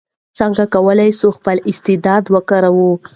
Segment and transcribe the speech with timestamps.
[0.39, 2.91] څنګه کولای سو خپل استعداد وکاروو؟